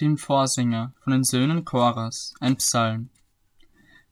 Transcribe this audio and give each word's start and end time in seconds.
dem 0.00 0.18
Vorsänger 0.18 0.92
von 1.00 1.12
den 1.12 1.24
Söhnen 1.24 1.64
Choras, 1.64 2.34
ein 2.40 2.56
Psalm. 2.56 3.10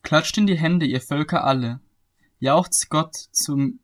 Klatscht 0.02 0.38
in 0.38 0.46
die 0.46 0.58
Hände, 0.58 0.86
ihr 0.86 1.00
Völker 1.00 1.44
alle, 1.44 1.80
jauchzt 2.38 2.88
Gott 2.90 3.14
zum, 3.14 3.80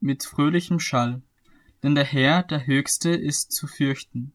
mit 0.00 0.24
fröhlichem 0.24 0.80
Schall, 0.80 1.22
denn 1.82 1.94
der 1.94 2.04
Herr, 2.04 2.42
der 2.42 2.66
Höchste, 2.66 3.10
ist 3.10 3.52
zu 3.52 3.66
fürchten, 3.66 4.32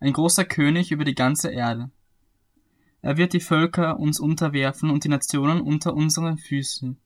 ein 0.00 0.12
großer 0.12 0.44
König 0.44 0.92
über 0.92 1.04
die 1.04 1.14
ganze 1.14 1.50
Erde. 1.50 1.90
Er 3.02 3.16
wird 3.16 3.32
die 3.32 3.40
Völker 3.40 3.98
uns 3.98 4.18
unterwerfen 4.18 4.90
und 4.90 5.04
die 5.04 5.08
Nationen 5.08 5.60
unter 5.60 5.94
unsere 5.94 6.36
Füße. 6.36 6.96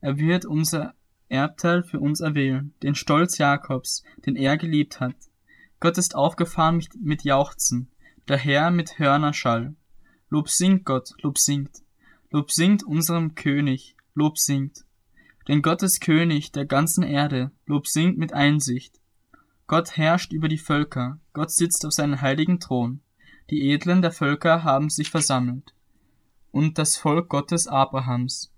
Er 0.00 0.18
wird 0.18 0.44
unser 0.44 0.94
Erbteil 1.28 1.82
für 1.82 2.00
uns 2.00 2.20
erwählen, 2.20 2.74
den 2.82 2.94
Stolz 2.94 3.38
Jakobs, 3.38 4.02
den 4.26 4.36
er 4.36 4.56
geliebt 4.56 5.00
hat. 5.00 5.14
Gott 5.78 5.98
ist 5.98 6.14
aufgefahren 6.14 6.84
mit 7.00 7.24
Jauchzen, 7.24 7.91
der 8.28 8.38
Herr 8.38 8.70
mit 8.70 8.98
Hörnerschall. 8.98 9.74
Lob 10.28 10.48
singt 10.48 10.84
Gott, 10.84 11.10
Lob 11.22 11.38
singt. 11.38 11.82
Lob 12.30 12.50
singt 12.50 12.82
unserem 12.82 13.34
König, 13.34 13.96
Lob 14.14 14.38
singt. 14.38 14.84
Denn 15.48 15.60
Gott 15.60 15.82
ist 15.82 16.00
König 16.00 16.52
der 16.52 16.64
ganzen 16.64 17.02
Erde, 17.02 17.50
Lob 17.66 17.86
singt 17.86 18.16
mit 18.16 18.32
Einsicht. 18.32 19.00
Gott 19.66 19.96
herrscht 19.96 20.32
über 20.32 20.48
die 20.48 20.58
Völker, 20.58 21.18
Gott 21.32 21.50
sitzt 21.50 21.84
auf 21.84 21.92
seinem 21.92 22.20
heiligen 22.20 22.60
Thron. 22.60 23.00
Die 23.50 23.70
Edlen 23.70 24.02
der 24.02 24.12
Völker 24.12 24.64
haben 24.64 24.88
sich 24.88 25.10
versammelt. 25.10 25.74
Und 26.50 26.78
das 26.78 26.96
Volk 26.96 27.28
Gottes 27.28 27.66
Abrahams. 27.66 28.52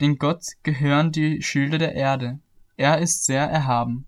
Denn 0.00 0.16
Gott 0.18 0.44
gehören 0.62 1.12
die 1.12 1.42
Schilde 1.42 1.78
der 1.78 1.94
Erde. 1.94 2.40
Er 2.76 2.98
ist 2.98 3.24
sehr 3.24 3.44
erhaben. 3.44 4.06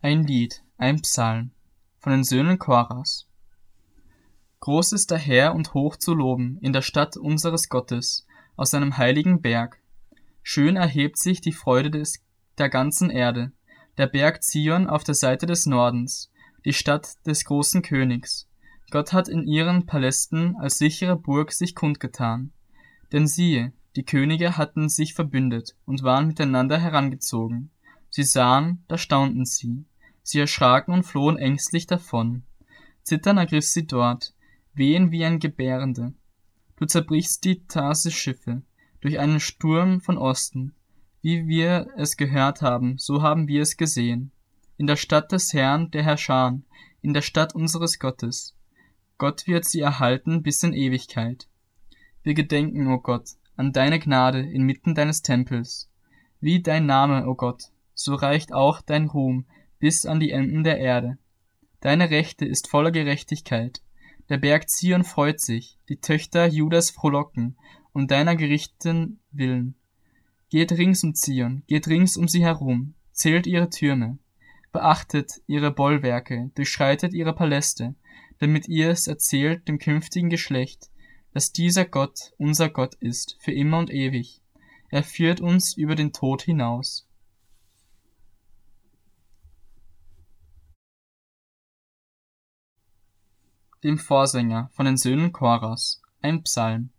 Ein 0.00 0.22
Lied, 0.22 0.62
ein 0.76 1.02
Psalm 1.02 1.50
von 1.98 2.12
den 2.12 2.22
Söhnen 2.22 2.60
Choras. 2.60 3.26
Groß 4.60 4.92
ist 4.92 5.10
der 5.10 5.18
Herr 5.18 5.56
und 5.56 5.74
hoch 5.74 5.96
zu 5.96 6.14
loben 6.14 6.56
in 6.60 6.72
der 6.72 6.82
Stadt 6.82 7.16
unseres 7.16 7.68
Gottes, 7.68 8.24
aus 8.54 8.70
seinem 8.70 8.96
heiligen 8.96 9.42
Berg. 9.42 9.80
Schön 10.44 10.76
erhebt 10.76 11.18
sich 11.18 11.40
die 11.40 11.50
Freude 11.50 11.90
des, 11.90 12.22
der 12.58 12.68
ganzen 12.68 13.10
Erde, 13.10 13.50
der 13.96 14.06
Berg 14.06 14.44
Zion 14.44 14.86
auf 14.86 15.02
der 15.02 15.16
Seite 15.16 15.46
des 15.46 15.66
Nordens, 15.66 16.30
die 16.64 16.74
Stadt 16.74 17.16
des 17.26 17.44
großen 17.44 17.82
Königs. 17.82 18.48
Gott 18.92 19.12
hat 19.12 19.28
in 19.28 19.48
ihren 19.48 19.84
Palästen 19.84 20.54
als 20.60 20.78
sichere 20.78 21.16
Burg 21.16 21.50
sich 21.50 21.74
kundgetan. 21.74 22.52
Denn 23.10 23.26
siehe, 23.26 23.72
die 23.96 24.04
Könige 24.04 24.56
hatten 24.56 24.88
sich 24.88 25.14
verbündet 25.14 25.74
und 25.86 26.04
waren 26.04 26.28
miteinander 26.28 26.78
herangezogen. 26.78 27.72
Sie 28.10 28.22
sahen, 28.22 28.84
da 28.88 28.96
staunten 28.96 29.44
sie. 29.44 29.84
Sie 30.30 30.40
erschraken 30.40 30.92
und 30.92 31.04
flohen 31.04 31.38
ängstlich 31.38 31.86
davon. 31.86 32.42
Zittern 33.02 33.38
ergriff 33.38 33.64
sie 33.64 33.86
dort, 33.86 34.34
wehen 34.74 35.10
wie 35.10 35.24
ein 35.24 35.38
Gebärende. 35.38 36.12
Du 36.76 36.84
zerbrichst 36.84 37.46
die 37.46 37.64
Tarsis-Schiffe 37.64 38.60
durch 39.00 39.18
einen 39.18 39.40
Sturm 39.40 40.02
von 40.02 40.18
Osten. 40.18 40.74
Wie 41.22 41.48
wir 41.48 41.86
es 41.96 42.18
gehört 42.18 42.60
haben, 42.60 42.98
so 42.98 43.22
haben 43.22 43.48
wir 43.48 43.62
es 43.62 43.78
gesehen. 43.78 44.30
In 44.76 44.86
der 44.86 44.96
Stadt 44.96 45.32
des 45.32 45.54
Herrn, 45.54 45.90
der 45.92 46.02
Herrscher, 46.02 46.60
in 47.00 47.14
der 47.14 47.22
Stadt 47.22 47.54
unseres 47.54 47.98
Gottes. 47.98 48.54
Gott 49.16 49.46
wird 49.46 49.64
sie 49.64 49.80
erhalten 49.80 50.42
bis 50.42 50.62
in 50.62 50.74
Ewigkeit. 50.74 51.48
Wir 52.22 52.34
gedenken, 52.34 52.88
o 52.88 52.98
Gott, 52.98 53.30
an 53.56 53.72
deine 53.72 53.98
Gnade 53.98 54.40
inmitten 54.40 54.94
deines 54.94 55.22
Tempels. 55.22 55.90
Wie 56.38 56.60
dein 56.60 56.84
Name, 56.84 57.26
o 57.26 57.34
Gott, 57.34 57.70
so 57.94 58.14
reicht 58.14 58.52
auch 58.52 58.82
dein 58.82 59.06
Ruhm 59.06 59.46
bis 59.78 60.06
an 60.06 60.20
die 60.20 60.30
Enden 60.30 60.64
der 60.64 60.78
Erde. 60.78 61.18
Deine 61.80 62.10
Rechte 62.10 62.44
ist 62.44 62.68
voller 62.68 62.90
Gerechtigkeit. 62.90 63.82
Der 64.28 64.38
Berg 64.38 64.68
Zion 64.68 65.04
freut 65.04 65.40
sich, 65.40 65.78
die 65.88 66.00
Töchter 66.00 66.46
Judas 66.46 66.90
frohlocken, 66.90 67.56
um 67.92 68.06
deiner 68.06 68.36
Gerichten 68.36 69.20
willen. 69.32 69.74
Geht 70.50 70.72
rings 70.72 71.02
um 71.04 71.14
Zion, 71.14 71.62
geht 71.66 71.88
rings 71.88 72.16
um 72.16 72.28
sie 72.28 72.44
herum, 72.44 72.94
zählt 73.12 73.46
ihre 73.46 73.70
Türme, 73.70 74.18
beachtet 74.72 75.40
ihre 75.46 75.70
Bollwerke, 75.70 76.50
durchschreitet 76.54 77.14
ihre 77.14 77.34
Paläste, 77.34 77.94
damit 78.38 78.68
ihr 78.68 78.90
es 78.90 79.06
erzählt 79.06 79.66
dem 79.66 79.78
künftigen 79.78 80.30
Geschlecht, 80.30 80.90
dass 81.32 81.52
dieser 81.52 81.84
Gott 81.84 82.32
unser 82.38 82.68
Gott 82.68 82.94
ist, 82.96 83.36
für 83.40 83.52
immer 83.52 83.78
und 83.78 83.90
ewig. 83.90 84.40
Er 84.90 85.02
führt 85.02 85.40
uns 85.40 85.76
über 85.76 85.94
den 85.94 86.12
Tod 86.12 86.42
hinaus. 86.42 87.07
Dem 93.84 93.98
Vorsänger 93.98 94.68
von 94.72 94.86
den 94.86 94.96
Söhnen 94.96 95.32
Choras, 95.32 96.02
ein 96.20 96.42
Psalm. 96.42 96.90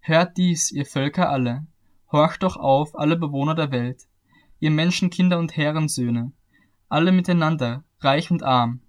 Hört 0.00 0.36
dies, 0.36 0.70
ihr 0.70 0.86
Völker 0.86 1.30
alle, 1.30 1.66
horcht 2.12 2.42
doch 2.42 2.56
auf, 2.56 2.98
alle 2.98 3.16
Bewohner 3.16 3.54
der 3.54 3.70
Welt, 3.72 4.02
ihr 4.60 4.70
Menschenkinder 4.70 5.38
und 5.38 5.56
Herrensöhne, 5.56 6.32
alle 6.88 7.12
miteinander, 7.12 7.84
reich 8.00 8.30
und 8.30 8.42
arm. 8.42 8.80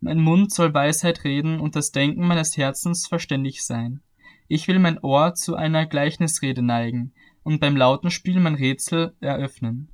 Mein 0.00 0.20
Mund 0.20 0.52
soll 0.52 0.74
Weisheit 0.74 1.24
reden 1.24 1.60
und 1.60 1.76
das 1.76 1.92
Denken 1.92 2.26
meines 2.26 2.56
Herzens 2.56 3.06
verständig 3.06 3.64
sein. 3.64 4.00
Ich 4.48 4.68
will 4.68 4.78
mein 4.78 4.98
Ohr 4.98 5.34
zu 5.34 5.56
einer 5.56 5.86
Gleichnisrede 5.86 6.62
neigen 6.62 7.12
und 7.42 7.60
beim 7.60 7.76
lauten 7.76 8.10
Spiel 8.10 8.38
mein 8.40 8.54
Rätsel 8.54 9.14
eröffnen. 9.20 9.88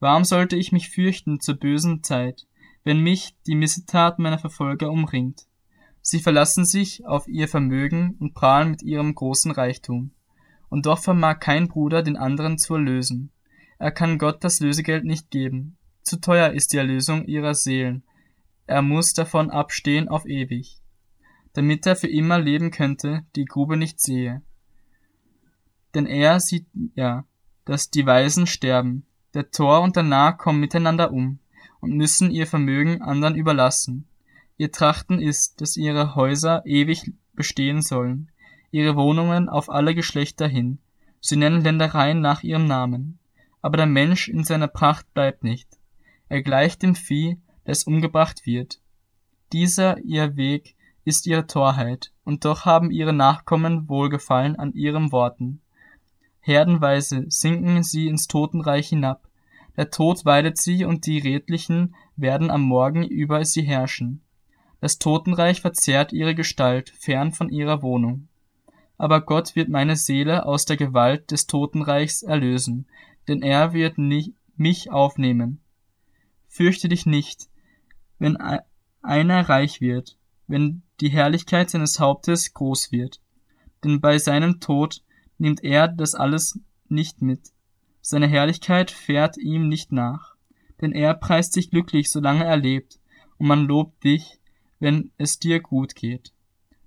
Warum 0.00 0.24
sollte 0.24 0.56
ich 0.56 0.72
mich 0.72 0.90
fürchten 0.90 1.40
zur 1.40 1.56
bösen 1.56 2.02
Zeit, 2.02 2.46
wenn 2.82 3.00
mich 3.00 3.36
die 3.46 3.54
Missetat 3.54 4.18
meiner 4.18 4.38
Verfolger 4.38 4.90
umringt? 4.90 5.46
Sie 6.02 6.18
verlassen 6.18 6.64
sich 6.64 7.06
auf 7.06 7.28
ihr 7.28 7.48
Vermögen 7.48 8.16
und 8.18 8.34
prahlen 8.34 8.72
mit 8.72 8.82
ihrem 8.82 9.14
großen 9.14 9.52
Reichtum. 9.52 10.10
Und 10.68 10.86
doch 10.86 10.98
vermag 10.98 11.38
kein 11.38 11.68
Bruder 11.68 12.02
den 12.02 12.16
anderen 12.16 12.58
zu 12.58 12.74
erlösen. 12.74 13.30
Er 13.78 13.92
kann 13.92 14.18
Gott 14.18 14.42
das 14.42 14.60
Lösegeld 14.60 15.04
nicht 15.04 15.30
geben. 15.30 15.76
Zu 16.02 16.20
teuer 16.20 16.50
ist 16.50 16.72
die 16.72 16.78
Erlösung 16.78 17.24
ihrer 17.26 17.54
Seelen. 17.54 18.02
Er 18.66 18.82
muss 18.82 19.12
davon 19.12 19.50
abstehen 19.50 20.08
auf 20.08 20.26
ewig. 20.26 20.80
Damit 21.52 21.86
er 21.86 21.94
für 21.94 22.08
immer 22.08 22.40
leben 22.40 22.70
könnte, 22.70 23.24
die 23.36 23.44
Grube 23.44 23.76
nicht 23.76 24.00
sehe. 24.00 24.42
Denn 25.94 26.06
er 26.06 26.40
sieht 26.40 26.66
ja, 26.94 27.24
dass 27.64 27.90
die 27.90 28.06
Weisen 28.06 28.46
sterben. 28.46 29.04
Der 29.34 29.50
Tor 29.50 29.82
und 29.82 29.94
der 29.94 30.02
Narr 30.02 30.36
kommen 30.36 30.60
miteinander 30.60 31.12
um 31.12 31.38
und 31.80 31.96
müssen 31.96 32.30
ihr 32.30 32.46
Vermögen 32.46 33.02
anderen 33.02 33.34
überlassen. 33.34 34.08
Ihr 34.56 34.70
Trachten 34.70 35.20
ist, 35.20 35.60
dass 35.60 35.76
ihre 35.76 36.14
Häuser 36.14 36.62
ewig 36.64 37.12
bestehen 37.34 37.82
sollen, 37.82 38.30
ihre 38.70 38.96
Wohnungen 38.96 39.48
auf 39.48 39.70
alle 39.70 39.94
Geschlechter 39.94 40.46
hin. 40.46 40.78
Sie 41.20 41.36
nennen 41.36 41.62
Ländereien 41.62 42.20
nach 42.20 42.42
ihrem 42.42 42.66
Namen. 42.66 43.18
Aber 43.60 43.76
der 43.76 43.86
Mensch 43.86 44.28
in 44.28 44.44
seiner 44.44 44.68
Pracht 44.68 45.12
bleibt 45.14 45.44
nicht. 45.44 45.68
Er 46.28 46.42
gleicht 46.42 46.82
dem 46.82 46.94
Vieh, 46.94 47.38
das 47.64 47.84
umgebracht 47.84 48.44
wird. 48.44 48.80
Dieser 49.52 49.98
ihr 49.98 50.36
Weg 50.36 50.74
ist 51.04 51.26
ihre 51.26 51.46
Torheit, 51.46 52.12
und 52.24 52.44
doch 52.44 52.64
haben 52.64 52.90
ihre 52.90 53.12
Nachkommen 53.12 53.88
Wohlgefallen 53.88 54.56
an 54.56 54.72
ihren 54.72 55.12
Worten. 55.12 55.60
Herdenweise 56.40 57.26
sinken 57.28 57.82
sie 57.82 58.08
ins 58.08 58.26
Totenreich 58.26 58.88
hinab. 58.88 59.28
Der 59.76 59.90
Tod 59.90 60.24
weidet 60.24 60.58
sie, 60.58 60.84
und 60.84 61.06
die 61.06 61.18
Redlichen 61.18 61.94
werden 62.16 62.50
am 62.50 62.62
Morgen 62.62 63.04
über 63.04 63.44
sie 63.44 63.62
herrschen. 63.62 64.22
Das 64.82 64.98
Totenreich 64.98 65.60
verzehrt 65.60 66.12
ihre 66.12 66.34
Gestalt 66.34 66.90
fern 66.90 67.30
von 67.30 67.50
ihrer 67.50 67.82
Wohnung. 67.82 68.26
Aber 68.98 69.20
Gott 69.20 69.54
wird 69.54 69.68
meine 69.68 69.94
Seele 69.94 70.44
aus 70.44 70.64
der 70.64 70.76
Gewalt 70.76 71.30
des 71.30 71.46
Totenreichs 71.46 72.24
erlösen, 72.24 72.88
denn 73.28 73.42
er 73.42 73.74
wird 73.74 73.96
mich 73.96 74.90
aufnehmen. 74.90 75.60
Fürchte 76.48 76.88
dich 76.88 77.06
nicht, 77.06 77.48
wenn 78.18 78.36
einer 79.02 79.48
reich 79.48 79.80
wird, 79.80 80.18
wenn 80.48 80.82
die 81.00 81.10
Herrlichkeit 81.10 81.70
seines 81.70 82.00
Hauptes 82.00 82.52
groß 82.52 82.90
wird. 82.90 83.20
Denn 83.84 84.00
bei 84.00 84.18
seinem 84.18 84.58
Tod 84.58 85.04
nimmt 85.38 85.62
er 85.62 85.86
das 85.86 86.16
alles 86.16 86.58
nicht 86.88 87.22
mit. 87.22 87.52
Seine 88.00 88.26
Herrlichkeit 88.26 88.90
fährt 88.90 89.38
ihm 89.38 89.68
nicht 89.68 89.92
nach. 89.92 90.34
Denn 90.80 90.90
er 90.90 91.14
preist 91.14 91.52
sich 91.52 91.70
glücklich, 91.70 92.10
solange 92.10 92.44
er 92.44 92.56
lebt, 92.56 92.98
und 93.38 93.46
man 93.46 93.64
lobt 93.68 94.02
dich, 94.02 94.40
wenn 94.82 95.12
es 95.16 95.38
dir 95.38 95.60
gut 95.60 95.94
geht, 95.94 96.32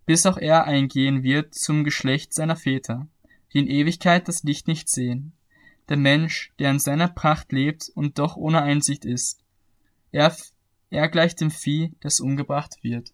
bis 0.05 0.25
auch 0.25 0.37
er 0.37 0.65
eingehen 0.65 1.23
wird 1.23 1.55
zum 1.55 1.85
Geschlecht 1.85 2.33
seiner 2.33 2.57
Väter, 2.57 3.07
die 3.53 3.59
in 3.59 3.67
Ewigkeit 3.67 4.27
das 4.27 4.43
Licht 4.43 4.67
nicht 4.67 4.89
sehen. 4.89 5.31
Der 5.87 5.95
Mensch, 5.95 6.51
der 6.59 6.71
in 6.71 6.79
seiner 6.79 7.07
Pracht 7.07 7.53
lebt 7.53 7.89
und 7.95 8.19
doch 8.19 8.35
ohne 8.35 8.61
Einsicht 8.61 9.05
ist, 9.05 9.45
er, 10.11 10.35
er 10.89 11.07
gleicht 11.07 11.39
dem 11.39 11.51
Vieh, 11.51 11.95
das 12.01 12.19
umgebracht 12.19 12.83
wird. 12.83 13.13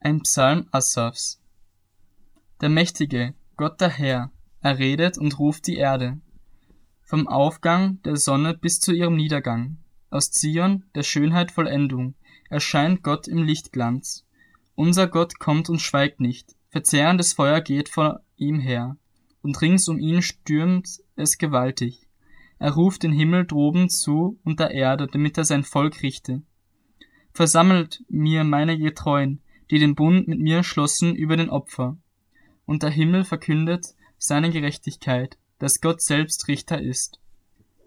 Ein 0.00 0.20
Psalm 0.20 0.68
Asafs. 0.70 1.40
Der 2.60 2.68
Mächtige, 2.68 3.32
Gott 3.56 3.80
der 3.80 3.88
Herr, 3.88 4.30
er 4.60 4.78
redet 4.78 5.16
und 5.16 5.38
ruft 5.38 5.66
die 5.66 5.76
Erde. 5.76 6.20
Vom 7.06 7.28
Aufgang 7.28 8.00
der 8.02 8.16
Sonne 8.16 8.54
bis 8.54 8.80
zu 8.80 8.90
ihrem 8.92 9.14
Niedergang, 9.16 9.76
aus 10.08 10.30
Zion, 10.30 10.84
der 10.94 11.02
Schönheit 11.02 11.50
Vollendung, 11.50 12.14
erscheint 12.48 13.02
Gott 13.02 13.28
im 13.28 13.42
Lichtglanz. 13.42 14.24
Unser 14.74 15.06
Gott 15.06 15.38
kommt 15.38 15.68
und 15.68 15.82
schweigt 15.82 16.20
nicht, 16.20 16.56
verzehrendes 16.70 17.34
Feuer 17.34 17.60
geht 17.60 17.90
vor 17.90 18.20
ihm 18.36 18.58
her, 18.58 18.96
und 19.42 19.60
rings 19.60 19.86
um 19.88 19.98
ihn 19.98 20.22
stürmt 20.22 20.88
es 21.14 21.36
gewaltig. 21.36 22.08
Er 22.58 22.72
ruft 22.72 23.02
den 23.02 23.12
Himmel 23.12 23.44
droben 23.44 23.90
zu 23.90 24.38
und 24.42 24.58
der 24.58 24.70
Erde, 24.70 25.06
damit 25.06 25.36
er 25.36 25.44
sein 25.44 25.62
Volk 25.62 26.02
richte. 26.02 26.40
Versammelt 27.34 28.02
mir 28.08 28.44
meine 28.44 28.78
Getreuen, 28.78 29.40
die 29.70 29.78
den 29.78 29.94
Bund 29.94 30.26
mit 30.26 30.38
mir 30.38 30.62
schlossen 30.62 31.14
über 31.14 31.36
den 31.36 31.50
Opfer. 31.50 31.98
Und 32.64 32.82
der 32.82 32.90
Himmel 32.90 33.24
verkündet 33.24 33.94
seine 34.16 34.50
Gerechtigkeit, 34.50 35.36
dass 35.64 35.80
Gott 35.80 36.02
selbst 36.02 36.46
Richter 36.46 36.78
ist. 36.82 37.20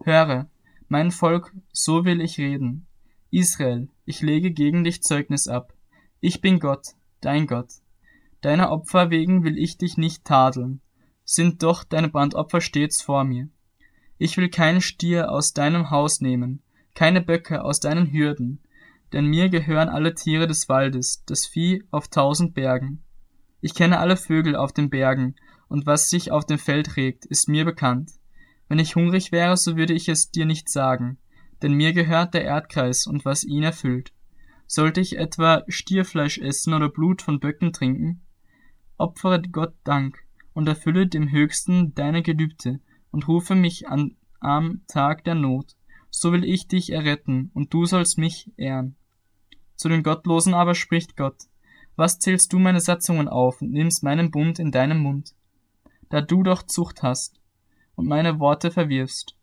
Höre, 0.03 0.49
mein 0.87 1.11
Volk, 1.11 1.53
so 1.71 2.05
will 2.05 2.21
ich 2.21 2.39
reden. 2.39 2.87
Israel, 3.29 3.87
ich 4.03 4.21
lege 4.21 4.49
gegen 4.49 4.83
dich 4.83 5.03
Zeugnis 5.03 5.47
ab. 5.47 5.75
Ich 6.19 6.41
bin 6.41 6.59
Gott, 6.59 6.95
dein 7.21 7.45
Gott. 7.45 7.73
Deiner 8.41 8.71
Opfer 8.71 9.11
wegen 9.11 9.43
will 9.43 9.59
ich 9.59 9.77
dich 9.77 9.95
nicht 9.95 10.25
tadeln, 10.25 10.81
sind 11.23 11.61
doch 11.61 11.83
deine 11.83 12.09
Brandopfer 12.09 12.61
stets 12.61 13.03
vor 13.03 13.23
mir. 13.23 13.47
Ich 14.17 14.37
will 14.37 14.49
keinen 14.49 14.81
Stier 14.81 15.31
aus 15.31 15.53
deinem 15.53 15.91
Haus 15.91 16.19
nehmen, 16.19 16.63
keine 16.95 17.21
Böcke 17.21 17.63
aus 17.63 17.79
deinen 17.79 18.11
Hürden, 18.11 18.59
denn 19.13 19.27
mir 19.27 19.49
gehören 19.49 19.89
alle 19.89 20.15
Tiere 20.15 20.47
des 20.47 20.67
Waldes, 20.67 21.23
das 21.27 21.45
Vieh 21.45 21.83
auf 21.91 22.07
tausend 22.07 22.55
Bergen. 22.55 23.03
Ich 23.61 23.75
kenne 23.75 23.99
alle 23.99 24.17
Vögel 24.17 24.55
auf 24.55 24.73
den 24.73 24.89
Bergen, 24.89 25.35
und 25.69 25.85
was 25.85 26.09
sich 26.09 26.31
auf 26.31 26.45
dem 26.45 26.57
Feld 26.57 26.97
regt, 26.97 27.25
ist 27.25 27.49
mir 27.49 27.65
bekannt. 27.65 28.11
Wenn 28.67 28.79
ich 28.79 28.95
hungrig 28.95 29.31
wäre, 29.31 29.57
so 29.57 29.77
würde 29.77 29.93
ich 29.93 30.09
es 30.09 30.31
dir 30.31 30.45
nicht 30.45 30.69
sagen, 30.69 31.17
denn 31.61 31.73
mir 31.73 31.93
gehört 31.93 32.33
der 32.33 32.43
Erdkreis 32.43 33.07
und 33.07 33.25
was 33.25 33.43
ihn 33.43 33.63
erfüllt. 33.63 34.13
Sollte 34.65 34.99
ich 34.99 35.17
etwa 35.17 35.63
Stierfleisch 35.67 36.37
essen 36.37 36.73
oder 36.73 36.89
Blut 36.89 37.21
von 37.21 37.39
Böcken 37.39 37.71
trinken? 37.71 38.21
Opfere 38.97 39.41
Gott 39.41 39.75
Dank 39.83 40.23
und 40.53 40.67
erfülle 40.67 41.07
dem 41.07 41.31
Höchsten 41.31 41.95
deine 41.95 42.21
Gelübde 42.21 42.79
und 43.11 43.27
rufe 43.27 43.55
mich 43.55 43.87
an 43.87 44.17
am 44.39 44.81
Tag 44.87 45.23
der 45.23 45.35
Not. 45.35 45.75
So 46.09 46.31
will 46.31 46.43
ich 46.43 46.67
dich 46.67 46.91
erretten 46.91 47.51
und 47.53 47.73
du 47.73 47.85
sollst 47.85 48.17
mich 48.17 48.51
ehren. 48.57 48.95
Zu 49.75 49.89
den 49.89 50.03
Gottlosen 50.03 50.53
aber 50.53 50.75
spricht 50.75 51.15
Gott, 51.15 51.43
was 51.95 52.19
zählst 52.19 52.51
du 52.53 52.59
meine 52.59 52.79
Satzungen 52.79 53.27
auf 53.27 53.61
und 53.61 53.71
nimmst 53.71 54.03
meinen 54.03 54.31
Bund 54.31 54.59
in 54.59 54.71
deinem 54.71 54.99
Mund? 54.99 55.33
Da 56.09 56.21
du 56.21 56.43
doch 56.43 56.63
Zucht 56.63 57.03
hast 57.03 57.39
und 57.95 58.07
meine 58.07 58.39
Worte 58.39 58.71
verwirfst. 58.71 59.35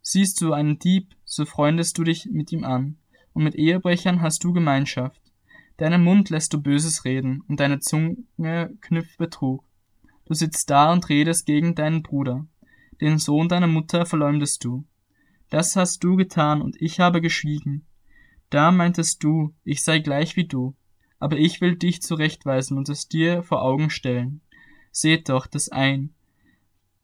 Siehst 0.00 0.40
du 0.40 0.52
einen 0.52 0.78
Dieb, 0.78 1.14
so 1.24 1.44
freundest 1.44 1.98
du 1.98 2.04
dich 2.04 2.26
mit 2.26 2.50
ihm 2.52 2.64
an, 2.64 2.96
und 3.34 3.44
mit 3.44 3.54
Ehebrechern 3.54 4.22
hast 4.22 4.42
du 4.42 4.52
Gemeinschaft. 4.52 5.20
Deinem 5.76 6.02
Mund 6.02 6.30
lässt 6.30 6.54
du 6.54 6.62
Böses 6.62 7.04
reden, 7.04 7.42
und 7.46 7.60
deine 7.60 7.80
Zunge 7.80 8.76
knüpft 8.80 9.18
Betrug. 9.18 9.64
Du 10.24 10.34
sitzt 10.34 10.70
da 10.70 10.92
und 10.92 11.08
redest 11.08 11.46
gegen 11.46 11.74
deinen 11.74 12.02
Bruder. 12.02 12.46
Den 13.00 13.18
Sohn 13.18 13.48
deiner 13.48 13.66
Mutter 13.66 14.06
verleumdest 14.06 14.64
du. 14.64 14.84
Das 15.50 15.76
hast 15.76 16.02
du 16.04 16.16
getan, 16.16 16.62
und 16.62 16.80
ich 16.80 17.00
habe 17.00 17.20
geschwiegen. 17.20 17.86
Da 18.50 18.70
meintest 18.70 19.22
du, 19.22 19.54
ich 19.64 19.82
sei 19.82 19.98
gleich 19.98 20.36
wie 20.36 20.46
du, 20.46 20.74
aber 21.18 21.36
ich 21.36 21.60
will 21.60 21.76
dich 21.76 22.00
zurechtweisen 22.02 22.78
und 22.78 22.88
es 22.88 23.08
dir 23.08 23.42
vor 23.42 23.62
Augen 23.62 23.90
stellen. 23.90 24.40
Seht 25.00 25.28
doch 25.28 25.46
das 25.46 25.68
ein, 25.68 26.12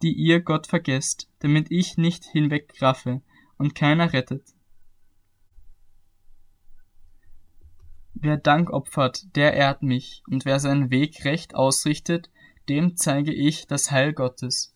die 0.03 0.15
ihr 0.15 0.41
Gott 0.41 0.67
vergesst, 0.67 1.31
damit 1.39 1.71
ich 1.71 1.97
nicht 1.97 2.25
hinwegraffe 2.25 3.23
und 3.57 3.77
keiner 3.77 4.13
rettet. 4.13 4.53
Wer 8.15 8.37
Dank 8.37 8.71
opfert, 8.71 9.37
der 9.37 9.55
ehrt 9.55 9.85
mich, 9.85 10.25
und 10.29 10.45
wer 10.45 10.59
seinen 10.59 10.91
Weg 10.91 11.25
recht 11.25 11.55
ausrichtet, 11.55 12.31
dem 12.69 12.97
zeige 12.97 13.33
ich 13.33 13.69
das 13.69 13.93
Heil 13.93 14.13
Gottes. 14.13 14.74